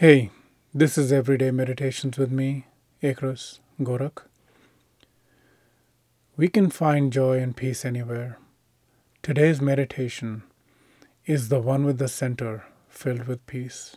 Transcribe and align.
Hey, 0.00 0.30
this 0.72 0.96
is 0.96 1.10
Everyday 1.10 1.50
Meditations 1.50 2.18
with 2.18 2.30
me, 2.30 2.66
Ekros 3.02 3.58
Gorak. 3.80 4.26
We 6.36 6.46
can 6.46 6.70
find 6.70 7.12
joy 7.12 7.38
and 7.40 7.56
peace 7.56 7.84
anywhere. 7.84 8.38
Today's 9.24 9.60
meditation 9.60 10.44
is 11.26 11.48
the 11.48 11.58
one 11.58 11.84
with 11.84 11.98
the 11.98 12.06
center 12.06 12.64
filled 12.88 13.26
with 13.26 13.44
peace. 13.48 13.96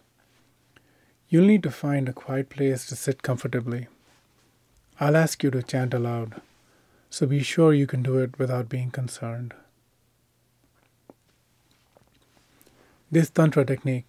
You'll 1.29 1.45
need 1.45 1.61
to 1.61 1.69
find 1.69 2.09
a 2.09 2.13
quiet 2.13 2.49
place 2.49 2.87
to 2.87 2.95
sit 2.95 3.21
comfortably. 3.21 3.85
I'll 4.99 5.15
ask 5.15 5.43
you 5.43 5.51
to 5.51 5.61
chant 5.61 5.93
aloud, 5.93 6.41
so 7.11 7.27
be 7.27 7.43
sure 7.43 7.75
you 7.75 7.85
can 7.85 8.01
do 8.01 8.17
it 8.17 8.39
without 8.39 8.69
being 8.69 8.89
concerned. 8.89 9.53
This 13.11 13.29
Tantra 13.29 13.63
technique 13.63 14.07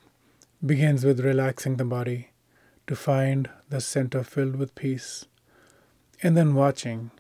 begins 0.65 1.05
with 1.05 1.19
relaxing 1.19 1.77
the 1.77 1.85
body 1.85 2.29
to 2.87 2.95
find 2.95 3.51
the 3.69 3.81
center 3.81 4.23
filled 4.23 4.55
with 4.55 4.77
peace, 4.77 5.25
and 6.23 6.37
then 6.37 6.55
watching 6.55 7.11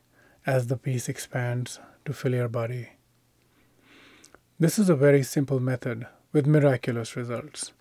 as 0.47 0.69
the 0.69 0.77
peace 0.77 1.09
expands 1.09 1.81
to 2.05 2.13
fill 2.13 2.35
your 2.35 2.49
body. 2.49 2.91
This 4.61 4.79
is 4.79 4.89
a 4.89 4.95
very 4.95 5.25
simple 5.25 5.59
method 5.59 6.07
with 6.33 6.47
miraculous 6.47 7.17
results, 7.17 7.73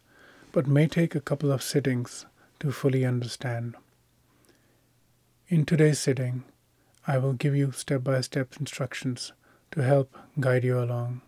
but 0.52 0.66
may 0.66 0.88
take 0.88 1.14
a 1.14 1.22
couple 1.22 1.52
of 1.52 1.62
sittings 1.62 2.26
to 2.60 2.72
fully 2.72 3.06
understand. 3.06 3.76
In 5.48 5.64
today's 5.64 6.00
sitting, 6.00 6.44
I 7.06 7.20
will 7.20 7.34
give 7.34 7.56
you 7.56 7.72
step 7.72 8.04
by 8.04 8.22
step 8.22 8.56
instructions 8.60 9.32
to 9.72 9.84
help 9.84 10.18
guide 10.40 10.64
you 10.64 10.80
along. 10.80 11.22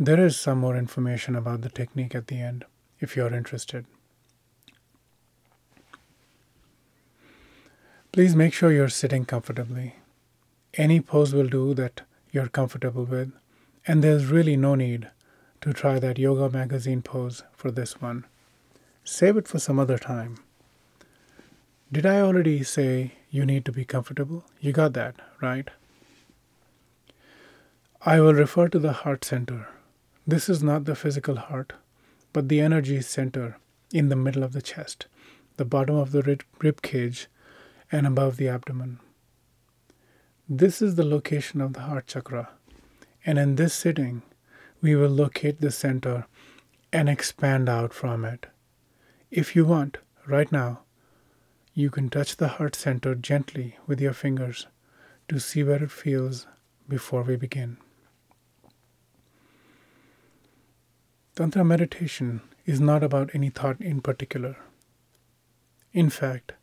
There 0.00 0.24
is 0.24 0.36
some 0.36 0.58
more 0.58 0.76
information 0.76 1.36
about 1.36 1.60
the 1.60 1.70
technique 1.70 2.14
at 2.16 2.26
the 2.26 2.40
end 2.40 2.64
if 3.00 3.16
you're 3.16 3.34
interested. 3.34 3.86
Please 8.12 8.34
make 8.34 8.54
sure 8.54 8.72
you're 8.72 8.88
sitting 8.88 9.24
comfortably. 9.24 9.96
Any 10.74 11.00
pose 11.00 11.34
will 11.34 11.48
do 11.48 11.74
that 11.74 12.02
you're 12.30 12.48
comfortable 12.48 13.04
with, 13.04 13.32
and 13.86 14.02
there's 14.02 14.26
really 14.26 14.56
no 14.56 14.74
need 14.74 15.10
to 15.60 15.72
try 15.72 15.98
that 15.98 16.18
yoga 16.18 16.50
magazine 16.50 17.02
pose 17.02 17.42
for 17.54 17.70
this 17.70 18.00
one. 18.00 18.24
Save 19.04 19.36
it 19.36 19.48
for 19.48 19.58
some 19.58 19.78
other 19.78 19.98
time. 19.98 20.38
Did 21.92 22.06
I 22.06 22.20
already 22.20 22.62
say 22.64 23.12
you 23.30 23.46
need 23.46 23.64
to 23.66 23.72
be 23.72 23.84
comfortable? 23.84 24.44
You 24.60 24.72
got 24.72 24.92
that, 24.94 25.14
right? 25.40 25.68
I 28.02 28.20
will 28.20 28.34
refer 28.34 28.68
to 28.68 28.78
the 28.78 28.92
heart 28.92 29.24
center 29.24 29.68
this 30.28 30.48
is 30.48 30.60
not 30.60 30.86
the 30.86 30.96
physical 30.96 31.36
heart, 31.36 31.74
but 32.36 32.50
the 32.50 32.60
energy 32.60 33.00
center 33.00 33.56
in 33.94 34.10
the 34.10 34.14
middle 34.14 34.42
of 34.42 34.52
the 34.52 34.60
chest, 34.60 35.06
the 35.56 35.64
bottom 35.64 35.96
of 35.96 36.12
the 36.12 36.38
rib 36.60 36.82
cage, 36.82 37.28
and 37.90 38.06
above 38.06 38.36
the 38.36 38.46
abdomen. 38.46 39.00
This 40.46 40.82
is 40.82 40.96
the 40.96 41.02
location 41.06 41.62
of 41.62 41.72
the 41.72 41.80
heart 41.80 42.06
chakra, 42.06 42.50
and 43.24 43.38
in 43.38 43.54
this 43.54 43.72
sitting, 43.72 44.20
we 44.82 44.94
will 44.94 45.08
locate 45.08 45.62
the 45.62 45.70
center 45.70 46.26
and 46.92 47.08
expand 47.08 47.70
out 47.70 47.94
from 47.94 48.22
it. 48.26 48.44
If 49.30 49.56
you 49.56 49.64
want, 49.64 49.96
right 50.26 50.52
now, 50.52 50.80
you 51.72 51.88
can 51.88 52.10
touch 52.10 52.36
the 52.36 52.48
heart 52.58 52.76
center 52.76 53.14
gently 53.14 53.78
with 53.86 53.98
your 53.98 54.12
fingers 54.12 54.66
to 55.30 55.40
see 55.40 55.62
where 55.64 55.82
it 55.82 55.90
feels 55.90 56.46
before 56.86 57.22
we 57.22 57.36
begin. 57.36 57.78
Tantra 61.36 61.62
meditation 61.66 62.40
is 62.64 62.80
not 62.80 63.02
about 63.02 63.28
any 63.34 63.50
thought 63.50 63.78
in 63.78 64.00
particular. 64.00 64.56
In 65.92 66.08
fact, 66.08 66.54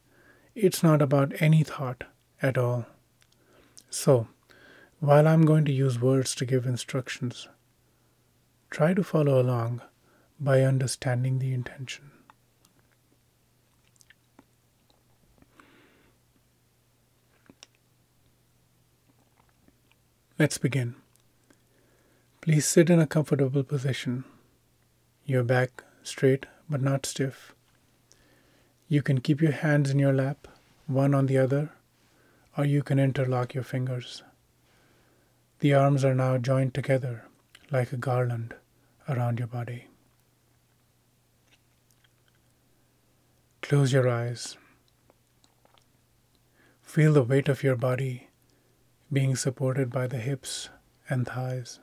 it's 0.56 0.81
not 0.81 1.00
about 1.00 1.31
any 1.40 1.64
thought 1.64 2.06
at 2.42 2.58
all. 2.58 2.88
So, 3.92 4.30
while 5.00 5.28
I'm 5.28 5.46
going 5.46 5.64
to 5.66 5.72
use 5.72 6.02
words 6.02 6.34
to 6.34 6.46
give 6.47 6.66
instructions, 6.66 7.47
try 8.72 8.96
to 8.96 9.03
follow 9.03 9.40
along 9.40 9.84
by 10.40 10.64
understanding 10.64 11.38
the 11.38 11.53
intention. 11.53 12.09
Let's 20.40 20.58
begin. 20.58 20.96
Please 22.42 22.66
sit 22.66 22.90
in 22.90 23.00
a 23.00 23.06
comfortable 23.06 23.64
position 23.64 24.24
your 25.25 25.44
back 25.44 25.84
straight 26.03 26.45
but 26.69 26.81
not 26.81 27.06
stiff. 27.06 27.53
You 28.88 29.01
can 29.01 29.22
keep 29.22 29.41
your 29.41 29.51
hands 29.51 29.89
in 29.89 30.00
your 30.00 30.13
lap, 30.13 30.47
one 30.88 31.13
on 31.13 31.28
the 31.28 31.38
other, 31.38 31.72
or 32.57 32.66
you 32.66 32.84
can 32.84 33.00
interlock 33.00 33.53
your 33.53 33.63
fingers. 33.63 34.23
The 35.59 35.73
arms 35.73 36.03
are 36.03 36.13
now 36.13 36.38
joined 36.38 36.73
together 36.73 37.25
like 37.72 37.91
a 37.91 37.97
garland 37.97 38.53
around 39.07 39.39
your 39.39 39.47
body. 39.47 39.88
Close 43.61 43.94
your 43.94 44.09
eyes. 44.09 44.57
Feel 46.81 47.13
the 47.13 47.23
weight 47.23 47.47
of 47.47 47.63
your 47.63 47.75
body 47.75 48.28
being 49.11 49.35
supported 49.35 49.90
by 49.90 50.05
the 50.05 50.17
hips 50.17 50.69
and 51.09 51.25
thighs. 51.25 51.79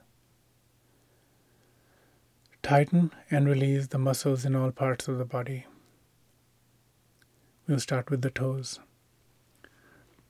Tighten 2.63 3.11
and 3.31 3.49
release 3.49 3.87
the 3.89 3.99
muscles 3.99 4.45
in 4.45 4.55
all 4.55 4.71
parts 4.71 5.09
of 5.09 5.19
the 5.19 5.25
body. 5.25 5.67
We'll 7.67 7.81
start 7.81 8.11
with 8.11 8.23
the 8.23 8.31
toes. 8.31 8.81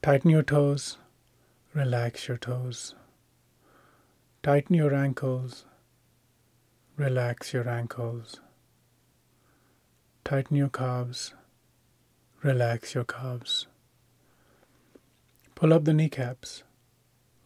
Tighten 0.00 0.30
your 0.30 0.42
toes, 0.42 0.96
relax 1.74 2.28
your 2.28 2.36
toes. 2.38 2.94
Tighten 4.42 4.74
your 4.76 4.94
ankles, 4.94 5.66
relax 6.96 7.52
your 7.52 7.68
ankles. 7.68 8.40
Tighten 10.24 10.56
your 10.56 10.68
calves, 10.68 11.34
relax 12.42 12.94
your 12.94 13.04
calves. 13.04 13.66
Pull 15.56 15.74
up 15.74 15.84
the 15.84 15.92
kneecaps, 15.92 16.62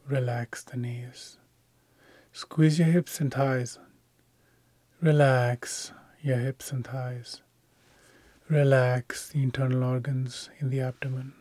relax 0.07 0.63
the 0.63 0.77
knees. 0.77 1.39
Squeeze 2.33 2.79
your 2.79 2.89
hips 2.89 3.21
and 3.21 3.33
thighs 3.33 3.79
Relax 5.05 5.93
your 6.23 6.39
hips 6.39 6.73
and 6.73 6.83
thighs. 6.83 7.43
Relax 8.49 9.29
the 9.29 9.43
internal 9.43 9.85
organs 9.85 10.49
in 10.61 10.71
the 10.71 10.81
abdomen. 10.81 11.35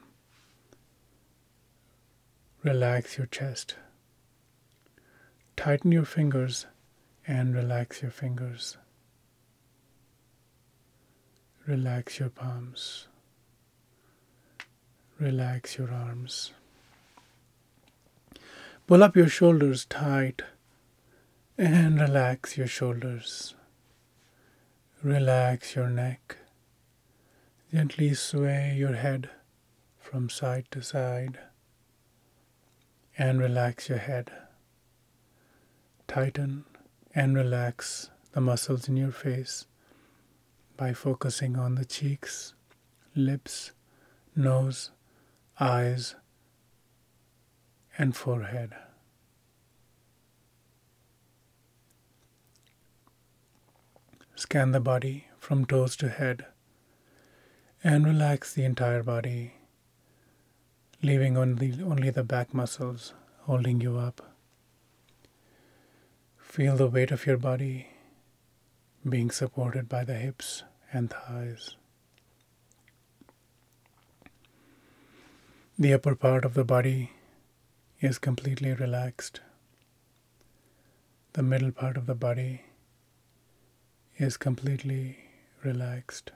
Relax 2.62 3.18
your 3.18 3.28
chest. 3.28 3.76
Tighten 5.56 5.94
your 5.94 6.04
fingers 6.04 6.66
and 7.26 7.56
relax 7.56 8.02
your 8.02 8.12
fingers. 8.12 8.76
Relax 11.66 12.20
your 12.20 12.32
palms. 12.32 13.08
Relax 15.22 15.78
your 15.78 15.90
arms. 15.90 16.52
Pull 18.88 19.02
up 19.02 19.16
your 19.16 19.30
shoulders 19.30 19.86
tight 19.86 20.42
and 21.58 22.00
relax 22.00 22.58
your 22.58 22.68
shoulders. 22.68 23.54
Relax 25.04 25.76
your 25.76 25.90
neck. 25.90 26.38
Gently 27.72 28.14
sway 28.16 28.76
your 28.78 28.94
head 28.94 29.30
from 30.00 30.30
side 30.30 30.66
to 30.72 30.82
side. 30.82 31.40
And 33.18 33.40
relax 33.40 33.90
your 33.90 34.00
head. 34.00 34.32
Tighten 36.08 36.66
and 37.14 37.36
relax 37.36 38.10
the 38.32 38.42
muscles 38.42 38.88
in 38.88 38.98
your 38.98 39.12
face 39.12 39.68
by 40.76 40.94
focusing 40.94 41.56
on 41.56 41.76
the 41.76 41.86
cheeks, 41.86 42.56
lips, 43.16 43.72
nose, 44.36 44.90
eyes, 45.60 46.16
and 47.96 48.16
forehead. 48.16 48.74
Scan 54.44 54.74
the 54.74 54.82
body 54.82 55.28
from 55.40 55.66
toes 55.66 55.96
to 55.96 56.10
head 56.10 56.46
and 57.82 58.06
relax 58.06 58.54
the 58.54 58.66
entire 58.66 59.02
body, 59.02 59.54
leaving 61.02 61.38
only, 61.38 61.82
only 61.82 62.10
the 62.10 62.26
back 62.26 62.54
muscles 62.54 63.14
holding 63.44 63.80
you 63.80 63.98
up. 63.98 64.34
Feel 66.38 66.76
the 66.76 66.90
weight 66.90 67.10
of 67.10 67.26
your 67.26 67.38
body 67.38 67.88
being 69.08 69.32
supported 69.32 69.88
by 69.88 70.04
the 70.04 70.16
hips 70.16 70.64
and 70.92 71.10
thighs. 71.10 71.78
The 75.80 75.94
upper 75.94 76.16
part 76.16 76.44
of 76.44 76.54
the 76.54 76.66
body 76.66 77.12
is 78.02 78.20
completely 78.20 78.74
relaxed. 78.74 79.40
The 81.32 81.44
middle 81.44 81.72
part 81.72 81.96
of 81.96 82.08
the 82.08 82.22
body 82.28 82.64
is 84.18 84.38
completely 84.38 85.18
relaxed. 85.64 86.32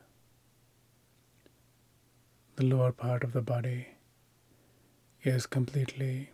the 2.58 2.66
lower 2.66 2.92
part 2.92 3.24
of 3.24 3.34
the 3.34 3.42
body 3.42 3.88
is 5.24 5.46
completely 5.46 6.32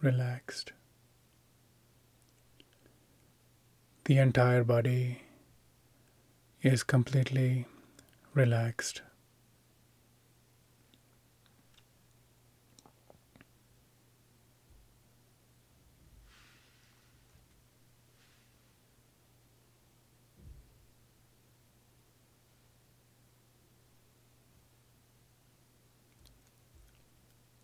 relaxed. 0.00 0.70
The 4.04 4.18
entire 4.18 4.62
body 4.62 5.22
is 6.62 6.84
completely 6.84 7.66
relaxed. 8.32 9.02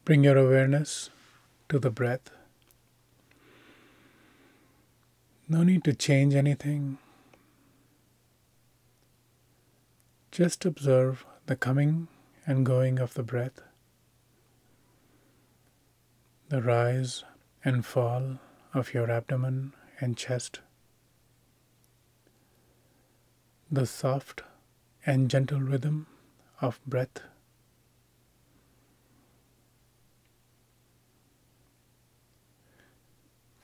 Bring 0.04 0.24
your 0.24 0.36
awareness 0.36 1.10
to 1.68 1.78
the 1.78 1.90
breath. 1.90 2.32
No 5.48 5.62
need 5.62 5.84
to 5.84 5.94
change 5.94 6.34
anything. 6.34 6.98
Just 10.32 10.64
observe 10.64 11.24
the 11.46 11.54
coming 11.54 12.08
and 12.46 12.66
going 12.66 12.98
of 12.98 13.14
the 13.14 13.22
breath, 13.22 13.60
the 16.48 16.60
rise 16.60 17.22
and 17.64 17.86
fall 17.86 18.40
of 18.74 18.92
your 18.92 19.08
abdomen 19.08 19.72
and 20.00 20.16
chest, 20.16 20.58
the 23.70 23.86
soft 23.86 24.42
and 25.06 25.30
gentle 25.30 25.60
rhythm 25.60 26.08
of 26.60 26.80
breath. 26.86 27.22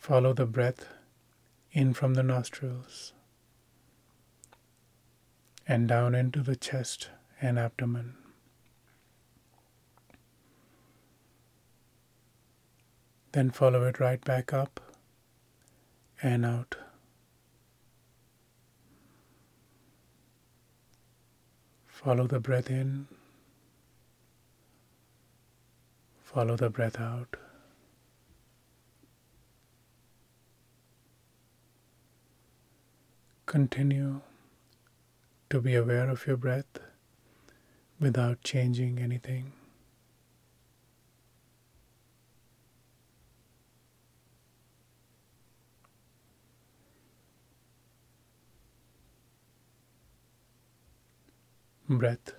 Follow 0.09 0.33
the 0.33 0.47
breath 0.47 0.87
in 1.71 1.93
from 1.93 2.15
the 2.15 2.23
nostrils 2.23 3.13
and 5.67 5.87
down 5.87 6.15
into 6.15 6.43
the 6.43 6.57
chest 6.57 7.11
and 7.43 7.59
abdomen. 7.59 8.15
Then 13.33 13.51
follow 13.51 13.85
it 13.85 14.01
right 14.01 14.25
back 14.25 14.55
up 14.55 14.81
and 16.23 16.47
out. 16.47 16.77
Follow 21.87 22.27
the 22.27 22.41
breath 22.41 22.71
in, 22.71 23.09
follow 26.25 26.57
the 26.57 26.71
breath 26.71 26.99
out. 26.99 27.37
Continue 33.49 34.21
to 35.49 35.59
be 35.63 35.75
aware 35.75 36.11
of 36.11 36.27
your 36.27 36.37
breath 36.37 36.81
without 37.99 38.43
changing 38.43 38.99
anything. 38.99 39.53
Breath. 51.89 52.35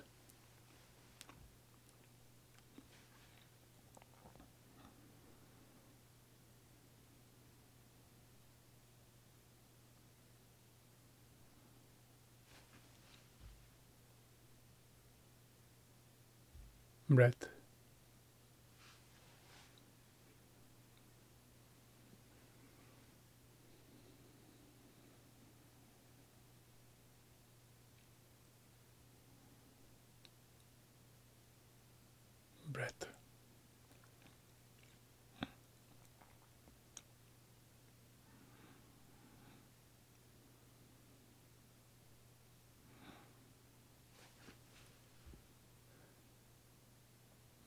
Breath. 17.10 17.48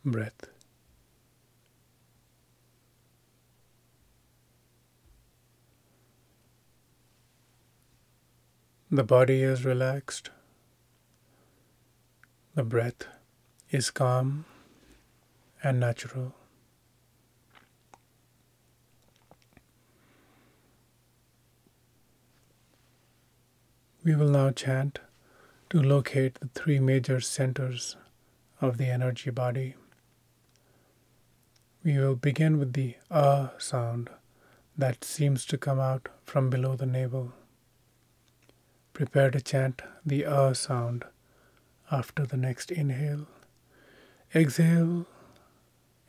Breath. 0.06 0.50
The 8.92 9.04
body 9.04 9.42
is 9.42 9.66
relaxed. 9.66 10.30
The 12.54 12.64
breath 12.64 13.08
is 13.72 13.90
calm 13.90 14.46
and 15.64 15.80
natural. 15.80 16.36
We 24.04 24.16
will 24.16 24.30
now 24.30 24.52
chant 24.52 25.00
to 25.70 25.82
locate 25.82 26.36
the 26.36 26.50
three 26.50 26.80
major 26.80 27.22
centers 27.22 27.96
of 28.60 28.78
the 28.78 28.88
energy 28.88 29.30
body. 29.30 29.76
We 31.84 31.98
will 32.00 32.16
begin 32.16 32.60
with 32.60 32.74
the 32.74 32.96
ah 33.12 33.52
sound 33.58 34.10
that 34.78 35.04
seems 35.04 35.46
to 35.48 35.58
come 35.58 35.82
out 35.82 36.08
from 36.24 36.50
below 36.50 36.76
the 36.78 36.86
navel. 36.86 37.34
Prepare 38.94 39.32
to 39.32 39.42
chant 39.42 39.82
the 40.06 40.26
ah 40.26 40.54
sound 40.54 41.04
after 41.92 42.26
the 42.26 42.38
next 42.38 42.72
inhale. 42.72 43.28
Exhale 44.34 45.06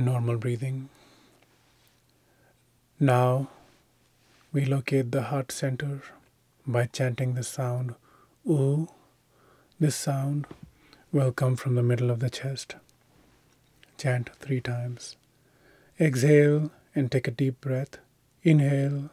Normal 0.00 0.38
breathing. 0.38 0.88
Now 2.98 3.48
we 4.50 4.64
locate 4.64 5.12
the 5.12 5.24
heart 5.24 5.52
center 5.52 6.00
by 6.66 6.86
chanting 6.86 7.34
the 7.34 7.42
sound 7.42 7.94
oo. 8.48 8.88
This 9.78 9.96
sound 9.96 10.46
will 11.12 11.32
come 11.32 11.54
from 11.54 11.74
the 11.74 11.82
middle 11.82 12.10
of 12.10 12.20
the 12.20 12.30
chest. 12.30 12.76
Chant 13.98 14.30
three 14.40 14.62
times. 14.62 15.16
Exhale 16.00 16.70
and 16.94 17.12
take 17.12 17.28
a 17.28 17.30
deep 17.30 17.60
breath. 17.60 17.98
Inhale. 18.42 19.10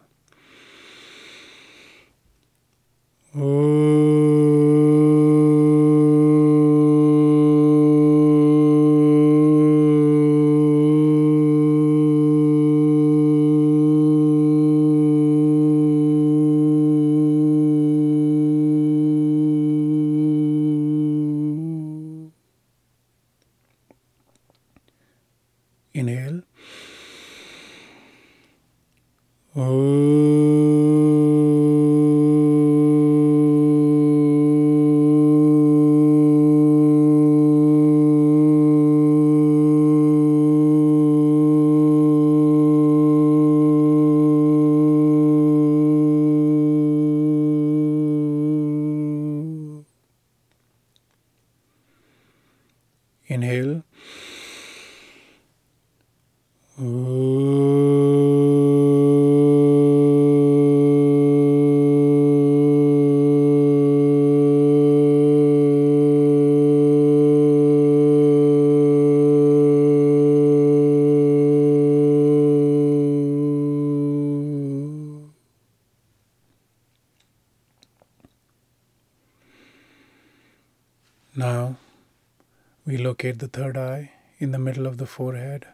Inhale. 25.98 26.44
Oh. 29.56 29.66
Inhale. 29.66 30.27
Locate 83.08 83.40
the 83.40 83.48
third 83.48 83.78
eye 83.78 84.12
in 84.38 84.52
the 84.52 84.60
middle 84.68 84.86
of 84.86 84.98
the 84.98 85.06
forehead 85.06 85.66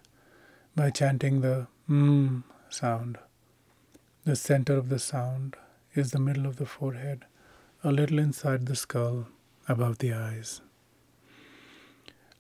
by 0.76 0.88
chanting 1.00 1.42
the 1.42 1.68
mm 1.90 2.44
sound. 2.70 3.18
The 4.24 4.36
center 4.36 4.76
of 4.78 4.90
the 4.90 5.00
sound 5.00 5.56
is 5.96 6.12
the 6.12 6.20
middle 6.28 6.46
of 6.46 6.58
the 6.58 6.68
forehead, 6.68 7.26
a 7.84 7.92
little 7.92 8.20
inside 8.20 8.68
the 8.68 8.76
skull, 8.76 9.26
above 9.68 9.98
the 9.98 10.14
eyes. 10.14 10.62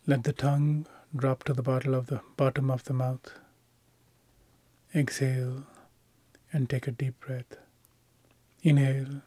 Let 0.05 0.23
the 0.25 0.38
tongue 0.45 0.85
drop 1.15 1.43
to 1.45 1.53
the 1.53 1.63
of 2.00 2.07
the 2.07 2.21
bottom 2.38 2.69
of 2.69 2.83
the 2.83 2.93
mouth. 2.93 3.33
Exhale 4.93 5.63
and 6.51 6.69
take 6.69 6.88
a 6.88 6.91
deep 6.91 7.19
breath. 7.19 7.57
Inhale. 8.62 9.21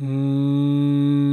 Inhale. 0.00 1.23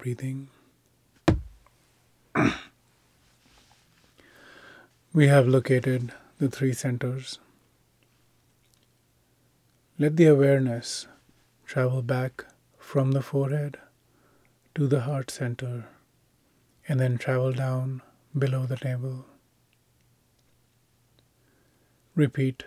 Breathing. 0.00 0.48
we 5.12 5.26
have 5.26 5.46
located 5.46 6.12
the 6.38 6.48
three 6.48 6.72
centers. 6.72 7.38
Let 9.98 10.16
the 10.16 10.24
awareness 10.24 11.06
travel 11.66 12.00
back 12.00 12.46
from 12.78 13.12
the 13.12 13.20
forehead 13.20 13.76
to 14.74 14.86
the 14.86 15.02
heart 15.02 15.30
center 15.30 15.84
and 16.88 16.98
then 16.98 17.18
travel 17.18 17.52
down 17.52 18.00
below 18.36 18.64
the 18.64 18.78
navel. 18.82 19.26
Repeat 22.14 22.64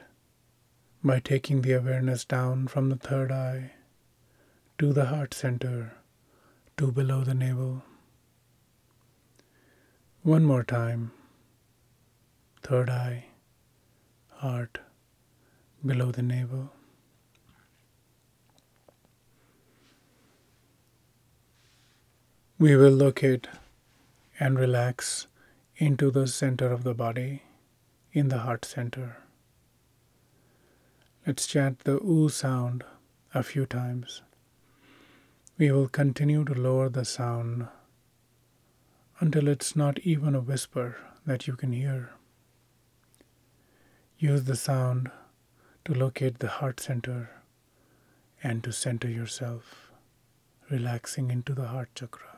by 1.03 1.19
taking 1.19 1.63
the 1.63 1.73
awareness 1.73 2.25
down 2.25 2.67
from 2.67 2.89
the 2.89 2.95
third 2.95 3.31
eye 3.31 3.71
to 4.77 4.93
the 4.93 5.05
heart 5.05 5.33
center 5.33 5.93
to 6.77 6.91
below 6.91 7.23
the 7.23 7.33
navel. 7.33 7.83
One 10.23 10.45
more 10.45 10.63
time. 10.63 11.11
Third 12.61 12.89
eye, 12.89 13.25
heart, 14.29 14.79
below 15.85 16.11
the 16.11 16.21
navel. 16.21 16.71
We 22.57 22.77
will 22.77 22.93
locate 22.93 23.49
and 24.39 24.57
relax 24.57 25.27
into 25.75 26.09
the 26.09 26.27
center 26.27 26.71
of 26.71 26.83
the 26.83 26.93
body, 26.93 27.43
in 28.13 28.29
the 28.29 28.39
heart 28.39 28.63
center. 28.63 29.17
Let's 31.27 31.45
chant 31.45 31.79
the 31.79 32.01
oo 32.01 32.29
sound 32.29 32.85
a 33.33 33.43
few 33.43 33.65
times. 33.65 34.21
We 35.55 35.71
will 35.71 35.87
continue 35.87 36.43
to 36.45 36.53
lower 36.55 36.89
the 36.89 37.05
sound 37.05 37.67
until 39.19 39.47
it's 39.47 39.75
not 39.75 39.99
even 39.99 40.33
a 40.33 40.39
whisper 40.39 40.97
that 41.27 41.45
you 41.45 41.55
can 41.55 41.73
hear. 41.73 42.13
Use 44.17 44.45
the 44.45 44.55
sound 44.55 45.11
to 45.85 45.93
locate 45.93 46.39
the 46.39 46.47
heart 46.47 46.79
center 46.79 47.29
and 48.41 48.63
to 48.63 48.71
center 48.71 49.07
yourself, 49.07 49.91
relaxing 50.71 51.29
into 51.29 51.53
the 51.53 51.67
heart 51.67 51.89
chakra. 51.93 52.32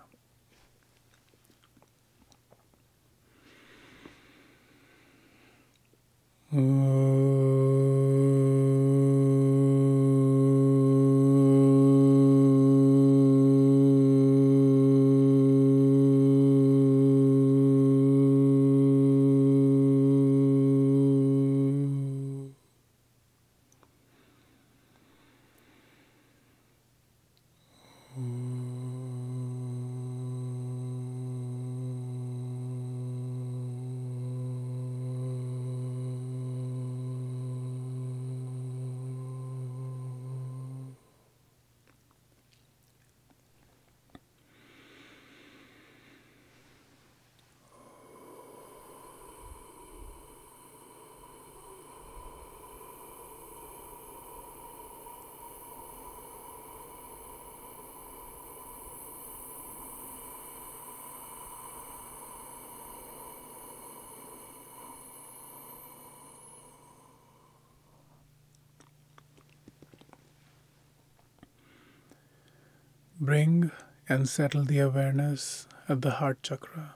Bring 73.26 73.72
and 74.08 74.30
settle 74.30 74.64
the 74.64 74.80
awareness 74.80 75.68
at 75.90 76.02
the 76.02 76.12
heart 76.12 76.44
chakra. 76.44 76.94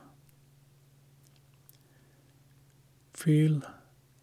Feel 3.13 3.61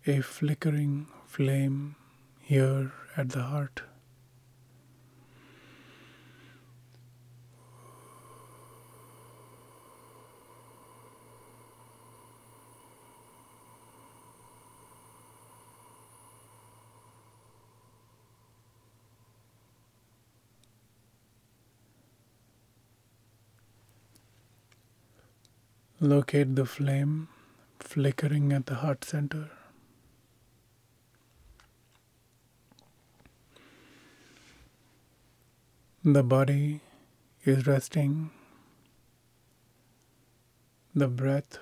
a 0.07 0.21
flickering 0.21 1.09
flame 1.27 1.97
here 2.41 2.93
at 3.17 3.31
the 3.31 3.43
heart. 3.43 3.83
Locate 25.99 26.55
the 26.55 26.67
flame 26.67 27.29
flickering 27.81 28.53
at 28.53 28.67
the 28.67 28.75
heart 28.75 29.03
center. 29.03 29.49
The 36.05 36.23
body 36.23 36.83
is 37.45 37.67
resting. 37.67 38.31
The 40.95 41.09
breath 41.09 41.59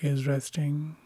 is 0.00 0.28
resting. 0.28 0.96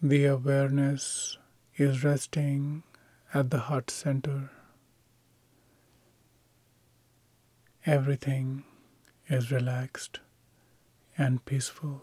The 0.00 0.26
awareness 0.26 1.38
is 1.76 2.04
resting 2.04 2.84
at 3.32 3.50
the 3.50 3.58
heart 3.58 3.90
center. 3.90 4.50
Everything 7.84 8.62
is 9.28 9.50
relaxed 9.50 10.20
and 11.16 11.44
peaceful. 11.44 12.02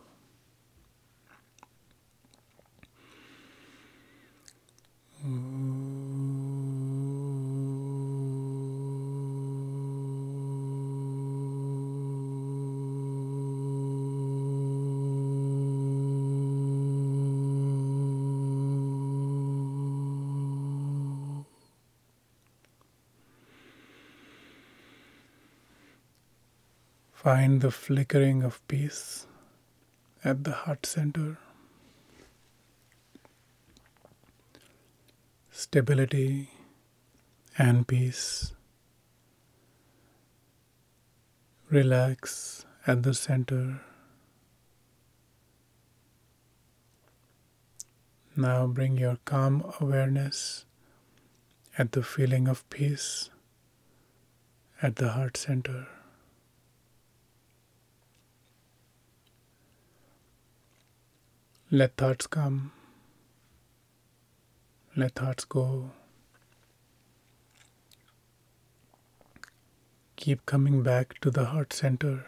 Find 27.21 27.61
the 27.61 27.69
flickering 27.69 28.41
of 28.41 28.67
peace 28.67 29.27
at 30.23 30.43
the 30.43 30.53
heart 30.53 30.87
center. 30.87 31.37
Stability 35.51 36.49
and 37.59 37.87
peace. 37.87 38.53
Relax 41.69 42.65
at 42.87 43.03
the 43.03 43.13
center. 43.13 43.81
Now 48.35 48.65
bring 48.65 48.97
your 48.97 49.19
calm 49.25 49.63
awareness 49.79 50.65
at 51.77 51.91
the 51.91 52.01
feeling 52.01 52.47
of 52.47 52.67
peace 52.71 53.29
at 54.81 54.95
the 54.95 55.09
heart 55.09 55.37
center. 55.37 55.87
Let 61.73 61.95
thoughts 61.95 62.27
come. 62.27 62.73
Let 64.93 65.15
thoughts 65.15 65.45
go. 65.45 65.91
Keep 70.17 70.45
coming 70.45 70.83
back 70.83 71.21
to 71.21 71.31
the 71.31 71.45
heart 71.45 71.71
center, 71.71 72.25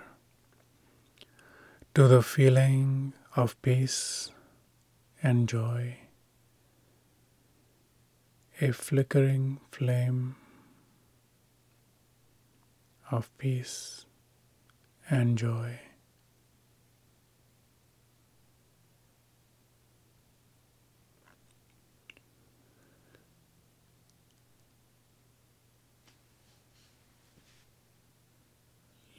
to 1.94 2.08
the 2.08 2.22
feeling 2.22 3.12
of 3.36 3.62
peace 3.62 4.32
and 5.22 5.50
joy, 5.50 5.98
a 8.62 8.72
flickering 8.72 9.60
flame 9.72 10.38
of 13.12 13.30
peace 13.38 14.06
and 15.10 15.38
joy. 15.38 15.82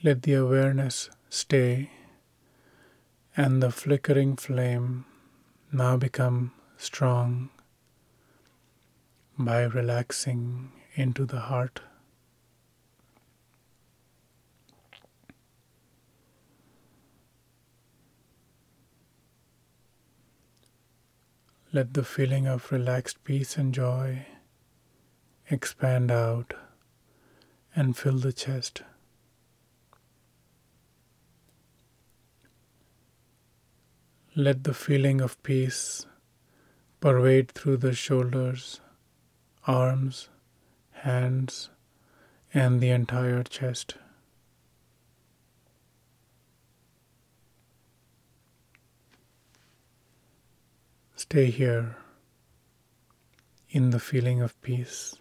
Let 0.05 0.21
the 0.21 0.35
awareness 0.35 1.09
stay 1.31 1.91
and 3.35 3.63
the 3.63 3.71
flickering 3.71 4.37
flame 4.37 5.07
now 5.73 5.97
become 5.97 6.53
strong 6.77 7.49
by 9.39 9.63
relaxing 9.63 10.73
into 10.95 11.25
the 11.25 11.41
heart. 11.41 11.81
Let 21.73 21.95
the 21.95 22.05
feeling 22.05 22.47
of 22.47 22.71
relaxed 22.71 23.25
peace 23.25 23.57
and 23.57 23.73
joy 23.73 24.27
expand 25.49 26.11
out 26.11 26.53
and 27.75 27.97
fill 27.97 28.19
the 28.19 28.35
chest. 28.35 28.83
Let 34.37 34.65
the 34.65 34.75
feeling 34.75 35.21
of 35.21 35.41
peace 35.45 36.07
pervade 36.99 37.53
through 37.53 37.77
the 37.77 37.93
shoulders, 37.95 38.81
arms, 39.65 40.29
hands, 40.91 41.71
and 42.53 42.81
the 42.81 42.91
entire 42.91 43.45
chest. 43.45 43.95
Stay 51.15 51.47
here 51.47 51.95
in 53.71 53.91
the 53.91 54.01
feeling 54.01 54.43
of 54.43 54.61
peace. 54.63 55.15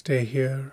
Stay 0.00 0.24
here. 0.24 0.72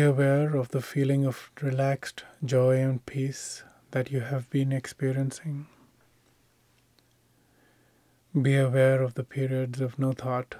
Be 0.00 0.06
aware 0.06 0.56
of 0.56 0.68
the 0.68 0.80
feeling 0.80 1.26
of 1.26 1.50
relaxed 1.60 2.24
joy 2.42 2.78
and 2.78 3.04
peace 3.04 3.64
that 3.90 4.10
you 4.10 4.20
have 4.20 4.48
been 4.48 4.72
experiencing. 4.72 5.66
Be 8.32 8.56
aware 8.56 9.02
of 9.02 9.12
the 9.12 9.24
periods 9.24 9.78
of 9.78 9.98
no 9.98 10.12
thought 10.12 10.54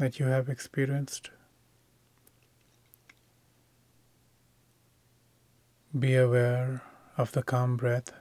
that 0.00 0.18
you 0.18 0.26
have 0.26 0.48
experienced. 0.48 1.30
Be 5.96 6.16
aware 6.16 6.82
of 7.16 7.30
the 7.30 7.44
calm 7.44 7.76
breath. 7.76 8.12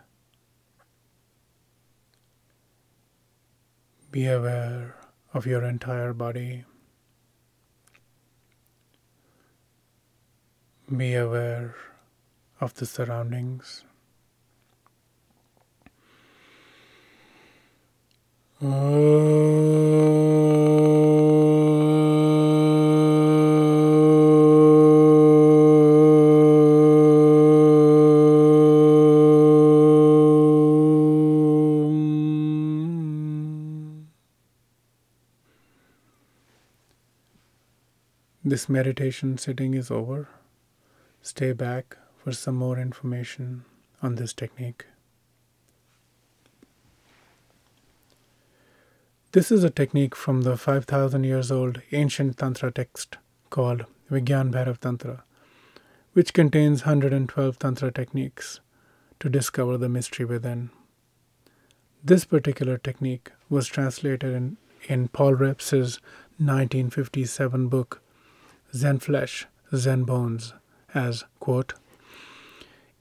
Be 4.12 4.28
aware 4.28 4.98
of 5.34 5.48
your 5.48 5.63
entire 5.63 6.13
body. 6.13 6.66
Be 10.95 11.15
aware 11.15 11.75
of 12.62 12.75
the 12.75 12.86
surroundings. 12.86 13.84
This 38.45 38.69
meditation 38.69 39.39
sitting 39.39 39.73
is 39.73 39.89
over. 39.89 40.29
Stay 41.36 41.52
back 41.52 41.98
for 42.24 42.32
some 42.32 42.54
more 42.54 42.78
information 42.78 43.65
on 44.04 44.13
this 44.13 44.34
technique. 44.34 44.86
This 49.32 49.52
is 49.52 49.63
a 49.63 49.72
technique 49.72 50.15
from 50.15 50.43
the 50.43 50.56
5000 50.56 51.24
years 51.24 51.52
old 51.52 51.82
ancient 51.91 52.38
Tantra 52.38 52.72
text 52.72 53.17
called 53.50 53.86
Vigyan 54.12 54.52
Bhairav 54.52 54.78
Tantra, 54.78 55.24
which 56.12 56.36
contains 56.36 56.86
112 56.86 57.58
Tantra 57.58 57.91
techniques 57.91 58.60
to 59.19 59.28
discover 59.28 59.76
the 59.76 59.89
mystery 59.89 60.26
within. 60.26 60.69
This 62.04 62.26
particular 62.26 62.78
technique 62.78 63.32
was 63.50 63.65
translated 63.65 64.36
in, 64.36 64.58
in 64.88 65.08
Paul 65.08 65.34
Reps's 65.34 66.00
1957 66.38 67.69
book, 67.69 68.04
Zen 68.76 69.00
Flesh, 69.00 69.48
Zen 69.76 70.04
Bones, 70.04 70.54
as, 70.93 71.23
quote, 71.39 71.73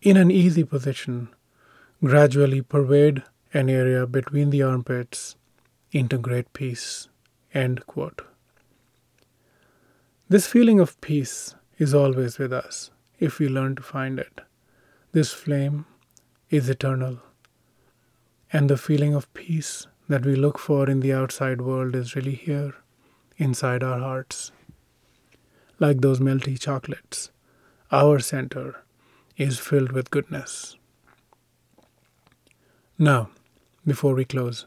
in 0.01 0.17
an 0.17 0.31
easy 0.31 0.65
position, 0.65 1.29
gradually 2.03 2.61
pervade 2.61 3.23
an 3.55 3.69
area 3.71 4.07
between 4.07 4.51
the 4.51 4.63
armpits 4.63 5.37
into 5.93 6.19
great 6.19 6.53
peace. 6.53 7.09
End 7.55 7.87
quote. 7.87 8.23
This 10.29 10.47
feeling 10.47 10.81
of 10.81 11.01
peace 11.01 11.55
is 11.79 11.93
always 11.95 12.39
with 12.39 12.53
us 12.53 12.91
if 13.21 13.39
we 13.39 13.49
learn 13.49 13.77
to 13.77 13.83
find 13.83 14.19
it. 14.19 14.41
This 15.13 15.33
flame 15.33 15.85
is 16.49 16.69
eternal. 16.69 17.19
And 18.53 18.69
the 18.69 18.79
feeling 18.79 19.15
of 19.15 19.33
peace 19.35 19.87
that 20.09 20.25
we 20.25 20.35
look 20.35 20.59
for 20.59 20.89
in 20.89 21.01
the 21.01 21.13
outside 21.13 21.61
world 21.61 21.95
is 21.95 22.17
really 22.17 22.35
here, 22.35 22.75
inside 23.37 23.83
our 23.83 23.99
hearts. 23.99 24.53
Like 25.79 26.01
those 26.01 26.21
melty 26.21 26.59
chocolates, 26.59 27.31
our 27.93 28.19
center 28.21 28.83
is 29.37 29.59
filled 29.59 29.93
with 29.93 30.11
goodness. 30.11 30.77
Now, 32.99 33.29
before 33.87 34.15
we 34.15 34.25
close, 34.25 34.65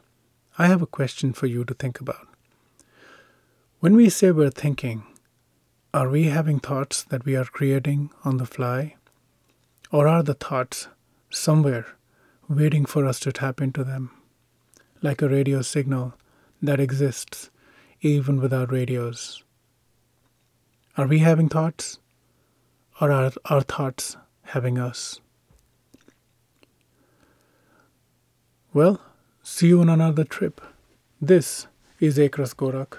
I 0.56 0.68
have 0.68 0.80
a 0.80 0.86
question 0.86 1.32
for 1.32 1.46
you 1.46 1.64
to 1.64 1.74
think 1.74 2.00
about. 2.00 2.28
When 3.80 3.96
we 3.96 4.10
say 4.10 4.30
we're 4.30 4.50
thinking, 4.50 5.02
are 5.92 6.08
we 6.08 6.24
having 6.24 6.60
thoughts 6.60 7.02
that 7.02 7.24
we 7.24 7.34
are 7.34 7.44
creating 7.44 8.10
on 8.24 8.36
the 8.36 8.46
fly? 8.46 8.94
Or 9.90 10.06
are 10.06 10.22
the 10.22 10.34
thoughts 10.34 10.86
somewhere 11.28 11.86
waiting 12.48 12.86
for 12.86 13.04
us 13.06 13.18
to 13.20 13.32
tap 13.32 13.60
into 13.60 13.82
them, 13.82 14.12
like 15.02 15.20
a 15.20 15.28
radio 15.28 15.62
signal 15.62 16.14
that 16.62 16.78
exists 16.78 17.50
even 18.02 18.40
without 18.40 18.70
radios? 18.70 19.42
Are 20.96 21.08
we 21.08 21.18
having 21.18 21.48
thoughts? 21.48 21.98
Or 23.00 23.12
are 23.12 23.32
our 23.44 23.60
thoughts 23.60 24.16
having 24.44 24.78
us? 24.78 25.20
Well, 28.72 29.00
see 29.42 29.68
you 29.68 29.80
on 29.80 29.88
another 29.88 30.24
trip. 30.24 30.60
This 31.20 31.66
is 32.00 32.16
Akras 32.18 32.54
Gorak, 32.54 32.98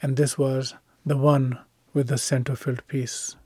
and 0.00 0.16
this 0.16 0.38
was 0.38 0.74
the 1.04 1.16
one 1.16 1.58
with 1.92 2.08
the 2.08 2.18
center 2.18 2.56
filled 2.56 2.86
peace. 2.88 3.36